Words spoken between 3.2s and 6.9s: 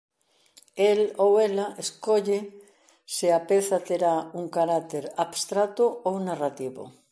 a peza terá un carácter abstracto ou narrativo.